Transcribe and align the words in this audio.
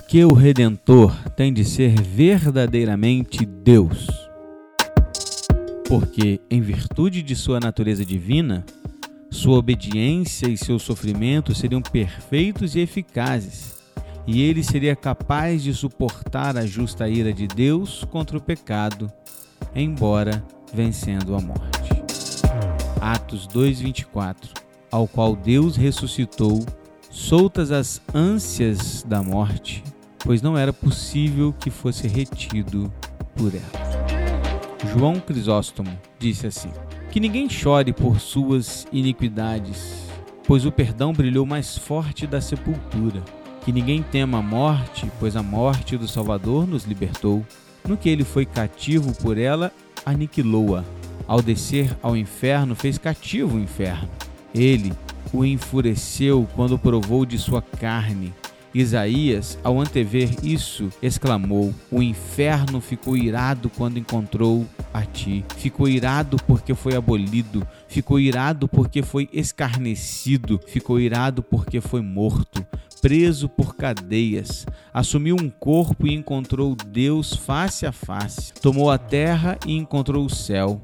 Porque 0.00 0.24
o 0.24 0.32
Redentor 0.32 1.12
tem 1.34 1.52
de 1.52 1.64
ser 1.64 2.00
verdadeiramente 2.00 3.44
Deus. 3.44 4.06
Porque, 5.88 6.40
em 6.48 6.60
virtude 6.60 7.20
de 7.20 7.34
sua 7.34 7.58
natureza 7.58 8.04
divina, 8.04 8.64
sua 9.28 9.58
obediência 9.58 10.46
e 10.46 10.56
seu 10.56 10.78
sofrimento 10.78 11.52
seriam 11.52 11.82
perfeitos 11.82 12.76
e 12.76 12.78
eficazes, 12.78 13.74
e 14.24 14.40
ele 14.40 14.62
seria 14.62 14.94
capaz 14.94 15.64
de 15.64 15.74
suportar 15.74 16.56
a 16.56 16.64
justa 16.64 17.08
ira 17.08 17.32
de 17.32 17.48
Deus 17.48 18.04
contra 18.04 18.38
o 18.38 18.40
pecado, 18.40 19.10
embora 19.74 20.44
vencendo 20.72 21.34
a 21.34 21.40
morte. 21.40 21.90
Atos 23.00 23.48
2:24, 23.48 24.52
ao 24.92 25.08
qual 25.08 25.34
Deus 25.34 25.74
ressuscitou 25.74 26.64
soltas 27.10 27.72
as 27.72 28.00
ânsias 28.14 29.02
da 29.02 29.22
morte, 29.22 29.82
pois 30.24 30.42
não 30.42 30.56
era 30.56 30.72
possível 30.72 31.54
que 31.58 31.70
fosse 31.70 32.06
retido 32.06 32.92
por 33.36 33.52
ela. 33.54 34.08
João 34.92 35.20
Crisóstomo 35.20 35.90
disse 36.18 36.46
assim: 36.46 36.70
Que 37.10 37.20
ninguém 37.20 37.48
chore 37.48 37.92
por 37.92 38.20
suas 38.20 38.86
iniquidades, 38.92 40.06
pois 40.46 40.64
o 40.64 40.72
perdão 40.72 41.12
brilhou 41.12 41.44
mais 41.44 41.76
forte 41.76 42.26
da 42.26 42.40
sepultura. 42.40 43.22
Que 43.64 43.72
ninguém 43.72 44.02
tema 44.02 44.38
a 44.38 44.42
morte, 44.42 45.10
pois 45.20 45.36
a 45.36 45.42
morte 45.42 45.96
do 45.96 46.08
Salvador 46.08 46.66
nos 46.66 46.84
libertou. 46.84 47.44
No 47.86 47.96
que 47.96 48.08
ele 48.08 48.24
foi 48.24 48.46
cativo 48.46 49.14
por 49.22 49.36
ela, 49.36 49.72
aniquilou-a. 50.06 50.84
Ao 51.26 51.42
descer 51.42 51.94
ao 52.02 52.16
inferno, 52.16 52.74
fez 52.74 52.96
cativo 52.96 53.56
o 53.56 53.60
inferno. 53.60 54.08
Ele, 54.54 54.92
o 55.32 55.44
enfureceu 55.44 56.48
quando 56.56 56.78
provou 56.78 57.26
de 57.26 57.38
sua 57.38 57.60
carne. 57.60 58.32
Isaías, 58.80 59.58
ao 59.64 59.80
antever 59.80 60.30
isso, 60.42 60.88
exclamou: 61.02 61.74
O 61.90 62.00
inferno 62.00 62.80
ficou 62.80 63.16
irado 63.16 63.68
quando 63.68 63.98
encontrou 63.98 64.64
a 64.94 65.02
ti. 65.02 65.44
Ficou 65.56 65.88
irado 65.88 66.36
porque 66.46 66.74
foi 66.74 66.94
abolido. 66.94 67.66
Ficou 67.88 68.20
irado 68.20 68.68
porque 68.68 69.02
foi 69.02 69.28
escarnecido. 69.32 70.60
Ficou 70.66 71.00
irado 71.00 71.42
porque 71.42 71.80
foi 71.80 72.00
morto. 72.00 72.64
Preso 73.00 73.48
por 73.48 73.76
cadeias, 73.76 74.66
assumiu 74.92 75.36
um 75.40 75.48
corpo 75.48 76.06
e 76.06 76.14
encontrou 76.14 76.74
Deus 76.74 77.32
face 77.32 77.86
a 77.86 77.92
face. 77.92 78.52
Tomou 78.54 78.90
a 78.90 78.98
terra 78.98 79.56
e 79.66 79.76
encontrou 79.76 80.24
o 80.24 80.30
céu. 80.30 80.80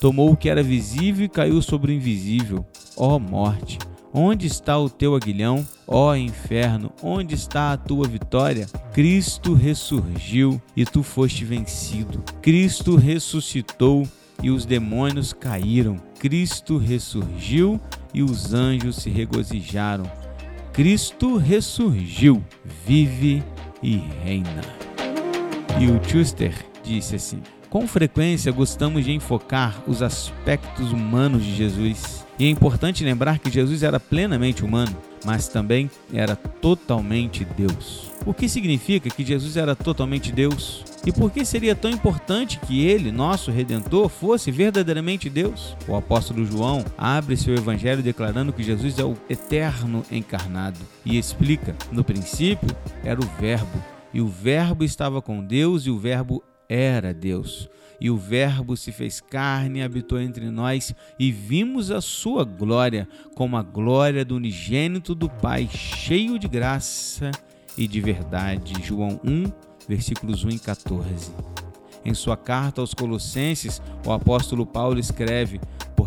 Tomou 0.00 0.32
o 0.32 0.36
que 0.36 0.48
era 0.48 0.62
visível 0.62 1.26
e 1.26 1.28
caiu 1.28 1.62
sobre 1.62 1.92
o 1.92 1.94
invisível. 1.94 2.66
Ó 2.96 3.18
morte, 3.18 3.78
onde 4.12 4.46
está 4.46 4.78
o 4.78 4.90
teu 4.90 5.14
aguilhão? 5.14 5.66
Ó 5.86 6.14
inferno, 6.14 6.92
onde 7.02 7.34
está 7.34 7.72
a 7.72 7.76
tua 7.76 8.06
vitória? 8.06 8.66
Cristo 8.92 9.54
ressurgiu 9.54 10.60
e 10.76 10.84
tu 10.84 11.02
foste 11.02 11.44
vencido. 11.44 12.22
Cristo 12.40 12.96
ressuscitou 12.96 14.06
e 14.42 14.50
os 14.50 14.64
demônios 14.64 15.32
caíram. 15.32 15.96
Cristo 16.18 16.76
ressurgiu 16.76 17.80
e 18.12 18.22
os 18.22 18.52
anjos 18.52 18.96
se 18.96 19.10
regozijaram. 19.10 20.10
Cristo 20.72 21.36
ressurgiu, 21.36 22.42
vive 22.86 23.42
e 23.82 23.96
reina. 24.24 24.62
E 25.80 25.86
o 25.86 26.02
Schuster 26.08 26.54
disse 26.82 27.16
assim: 27.16 27.42
com 27.72 27.86
frequência 27.86 28.52
gostamos 28.52 29.02
de 29.02 29.12
enfocar 29.12 29.82
os 29.86 30.02
aspectos 30.02 30.92
humanos 30.92 31.42
de 31.42 31.56
Jesus. 31.56 32.22
E 32.42 32.46
é 32.46 32.48
importante 32.48 33.04
lembrar 33.04 33.38
que 33.38 33.48
Jesus 33.48 33.84
era 33.84 34.00
plenamente 34.00 34.64
humano, 34.64 34.96
mas 35.24 35.46
também 35.46 35.88
era 36.12 36.34
totalmente 36.34 37.44
Deus. 37.44 38.10
O 38.26 38.34
que 38.34 38.48
significa 38.48 39.08
que 39.08 39.24
Jesus 39.24 39.56
era 39.56 39.76
totalmente 39.76 40.32
Deus? 40.32 40.84
E 41.06 41.12
por 41.12 41.30
que 41.30 41.44
seria 41.44 41.76
tão 41.76 41.88
importante 41.88 42.58
que 42.58 42.84
ele, 42.84 43.12
nosso 43.12 43.52
redentor, 43.52 44.08
fosse 44.08 44.50
verdadeiramente 44.50 45.30
Deus? 45.30 45.76
O 45.86 45.94
apóstolo 45.94 46.44
João 46.44 46.84
abre 46.98 47.36
seu 47.36 47.54
evangelho 47.54 48.02
declarando 48.02 48.52
que 48.52 48.64
Jesus 48.64 48.98
é 48.98 49.04
o 49.04 49.16
eterno 49.30 50.04
encarnado 50.10 50.80
e 51.04 51.16
explica: 51.16 51.76
no 51.92 52.02
princípio 52.02 52.74
era 53.04 53.20
o 53.20 53.40
Verbo, 53.40 53.80
e 54.12 54.20
o 54.20 54.26
Verbo 54.26 54.82
estava 54.82 55.22
com 55.22 55.44
Deus 55.44 55.86
e 55.86 55.90
o 55.90 55.98
Verbo 56.00 56.42
era 56.68 57.14
Deus. 57.14 57.70
E 58.02 58.10
o 58.10 58.16
Verbo 58.16 58.76
se 58.76 58.90
fez 58.90 59.20
carne 59.20 59.78
e 59.78 59.82
habitou 59.84 60.20
entre 60.20 60.50
nós, 60.50 60.92
e 61.16 61.30
vimos 61.30 61.92
a 61.92 62.00
sua 62.00 62.42
glória, 62.42 63.08
como 63.36 63.56
a 63.56 63.62
glória 63.62 64.24
do 64.24 64.34
unigênito 64.34 65.14
do 65.14 65.30
Pai, 65.30 65.68
cheio 65.72 66.36
de 66.36 66.48
graça 66.48 67.30
e 67.78 67.86
de 67.86 68.00
verdade. 68.00 68.74
João 68.82 69.20
1, 69.22 69.44
versículos 69.88 70.44
1 70.44 70.48
e 70.48 70.58
14. 70.58 71.32
Em 72.04 72.12
sua 72.12 72.36
carta 72.36 72.80
aos 72.80 72.92
Colossenses, 72.92 73.80
o 74.04 74.10
apóstolo 74.10 74.66
Paulo 74.66 74.98
escreve: 74.98 75.60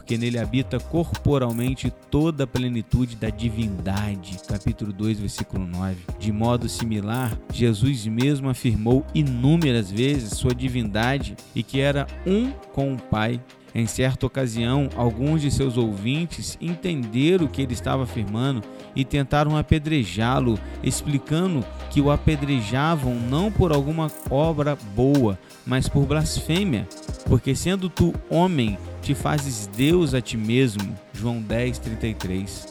porque 0.06 0.20
nele 0.20 0.38
habita 0.38 0.80
corporalmente 0.80 1.92
toda 2.12 2.44
a 2.44 2.48
plenitude 2.48 3.16
da 3.16 3.32
divindade. 3.32 4.38
Capítulo 4.48 4.94
2, 4.94 5.20
versículo 5.20 5.66
9. 5.66 5.98
De 6.20 6.32
modo 6.32 6.70
similar, 6.70 7.36
Jesus 7.52 8.06
mesmo 8.06 8.48
afirmou 8.48 9.04
inúmeras 9.16 9.90
vezes 9.90 10.38
sua 10.38 10.54
divindade 10.54 11.36
e 11.56 11.64
que 11.64 11.80
era 11.80 12.06
um 12.24 12.52
com 12.72 12.94
o 12.94 13.02
Pai. 13.02 13.42
Em 13.74 13.88
certa 13.88 14.28
ocasião, 14.28 14.90
alguns 14.96 15.42
de 15.42 15.50
seus 15.50 15.76
ouvintes 15.76 16.56
entenderam 16.62 17.46
o 17.46 17.50
que 17.50 17.64
ele 17.64 17.74
estava 17.74 18.04
afirmando 18.04 18.62
e 18.96 19.04
tentaram 19.04 19.58
apedrejá-lo, 19.58 20.60
explicando 20.84 21.66
que 21.90 22.00
o 22.00 22.12
apedrejavam 22.12 23.16
não 23.16 23.52
por 23.52 23.74
alguma 23.74 24.10
obra 24.30 24.78
boa, 24.96 25.38
mas 25.66 25.90
por 25.90 26.06
blasfêmia, 26.06 26.88
porque 27.26 27.56
sendo 27.56 27.90
tu 27.90 28.14
homem, 28.30 28.78
te 29.02 29.14
fazes 29.14 29.68
Deus 29.68 30.14
a 30.14 30.22
ti 30.22 30.38
mesmo. 30.38 30.96
João 31.14 31.42
10, 31.42 31.80
33. 31.80 32.68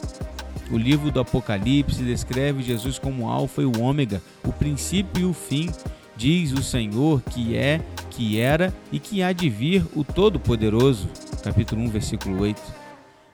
O 0.71 0.77
livro 0.77 1.11
do 1.11 1.19
Apocalipse 1.19 2.03
descreve 2.03 2.63
Jesus 2.63 2.97
como 2.97 3.29
Alfa 3.29 3.61
e 3.61 3.65
o 3.65 3.79
Ômega, 3.79 4.21
o 4.43 4.51
princípio 4.51 5.21
e 5.21 5.25
o 5.25 5.33
fim. 5.33 5.69
Diz 6.17 6.53
o 6.53 6.63
Senhor 6.63 7.21
que 7.21 7.57
é, 7.57 7.81
que 8.09 8.39
era 8.39 8.73
e 8.91 8.99
que 8.99 9.21
há 9.21 9.33
de 9.33 9.49
vir 9.49 9.85
o 9.93 10.03
Todo-Poderoso. 10.03 11.09
Capítulo 11.43 11.81
1, 11.83 11.89
versículo 11.89 12.41
8. 12.41 12.61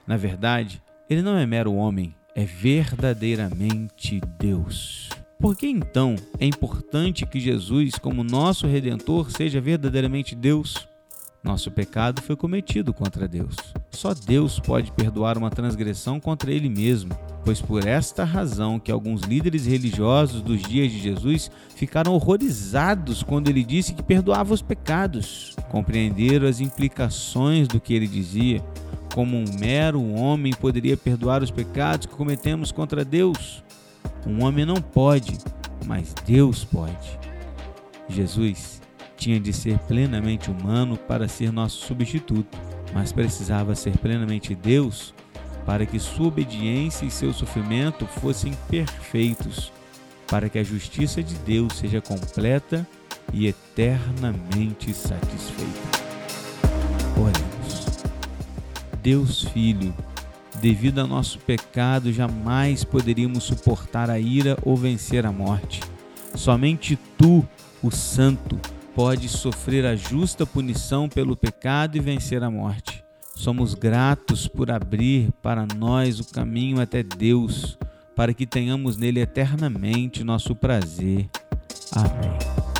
Na 0.06 0.16
verdade, 0.16 0.82
ele 1.08 1.22
não 1.22 1.36
é 1.36 1.46
mero 1.46 1.72
homem, 1.74 2.14
é 2.34 2.44
verdadeiramente 2.44 4.20
Deus. 4.38 5.08
Por 5.38 5.56
que 5.56 5.66
então 5.66 6.16
é 6.38 6.46
importante 6.46 7.24
que 7.24 7.40
Jesus, 7.40 7.94
como 7.94 8.22
nosso 8.22 8.66
redentor, 8.66 9.30
seja 9.30 9.60
verdadeiramente 9.60 10.34
Deus? 10.34 10.88
Nosso 11.42 11.72
pecado 11.72 12.22
foi 12.22 12.36
cometido 12.36 12.94
contra 12.94 13.26
Deus. 13.26 13.56
Só 13.90 14.14
Deus 14.14 14.60
pode 14.60 14.92
perdoar 14.92 15.36
uma 15.36 15.50
transgressão 15.50 16.20
contra 16.20 16.52
Ele 16.52 16.68
mesmo, 16.68 17.10
pois 17.44 17.60
por 17.60 17.84
esta 17.84 18.22
razão 18.22 18.78
que 18.78 18.92
alguns 18.92 19.22
líderes 19.22 19.66
religiosos 19.66 20.40
dos 20.40 20.62
dias 20.62 20.92
de 20.92 21.00
Jesus 21.00 21.50
ficaram 21.74 22.14
horrorizados 22.14 23.24
quando 23.24 23.48
ele 23.48 23.64
disse 23.64 23.92
que 23.92 24.02
perdoava 24.02 24.54
os 24.54 24.62
pecados. 24.62 25.56
Compreenderam 25.68 26.46
as 26.46 26.60
implicações 26.60 27.66
do 27.66 27.80
que 27.80 27.92
ele 27.92 28.06
dizia, 28.06 28.62
como 29.12 29.36
um 29.36 29.44
mero 29.58 30.00
homem 30.12 30.52
poderia 30.52 30.96
perdoar 30.96 31.42
os 31.42 31.50
pecados 31.50 32.06
que 32.06 32.14
cometemos 32.14 32.70
contra 32.70 33.04
Deus. 33.04 33.64
Um 34.24 34.44
homem 34.44 34.64
não 34.64 34.76
pode, 34.76 35.38
mas 35.86 36.14
Deus 36.24 36.64
pode. 36.64 37.18
Jesus 38.08 38.81
tinha 39.22 39.38
de 39.38 39.52
ser 39.52 39.78
plenamente 39.78 40.50
humano 40.50 40.96
para 40.96 41.28
ser 41.28 41.52
nosso 41.52 41.86
substituto, 41.86 42.58
mas 42.92 43.12
precisava 43.12 43.72
ser 43.76 43.96
plenamente 43.98 44.52
Deus 44.52 45.14
para 45.64 45.86
que 45.86 45.96
sua 46.00 46.26
obediência 46.26 47.06
e 47.06 47.10
seu 47.10 47.32
sofrimento 47.32 48.04
fossem 48.04 48.52
perfeitos, 48.68 49.72
para 50.26 50.48
que 50.48 50.58
a 50.58 50.64
justiça 50.64 51.22
de 51.22 51.36
Deus 51.36 51.74
seja 51.74 52.00
completa 52.00 52.84
e 53.32 53.46
eternamente 53.46 54.92
satisfeita. 54.92 56.02
Oremos. 57.16 57.86
Deus 59.00 59.44
Filho, 59.44 59.94
devido 60.60 60.98
a 60.98 61.06
nosso 61.06 61.38
pecado, 61.38 62.12
jamais 62.12 62.82
poderíamos 62.82 63.44
suportar 63.44 64.10
a 64.10 64.18
ira 64.18 64.58
ou 64.64 64.76
vencer 64.76 65.24
a 65.24 65.30
morte. 65.30 65.80
Somente 66.34 66.98
Tu, 67.16 67.46
o 67.80 67.90
Santo, 67.92 68.58
pode 68.94 69.28
sofrer 69.28 69.86
a 69.86 69.96
justa 69.96 70.44
punição 70.44 71.08
pelo 71.08 71.36
pecado 71.36 71.96
e 71.96 72.00
vencer 72.00 72.42
a 72.42 72.50
morte. 72.50 73.02
Somos 73.34 73.74
gratos 73.74 74.46
por 74.46 74.70
abrir 74.70 75.32
para 75.42 75.66
nós 75.76 76.20
o 76.20 76.32
caminho 76.32 76.80
até 76.80 77.02
Deus, 77.02 77.78
para 78.14 78.34
que 78.34 78.46
tenhamos 78.46 78.96
nele 78.96 79.20
eternamente 79.20 80.22
nosso 80.22 80.54
prazer. 80.54 81.28
Amém. 81.92 82.71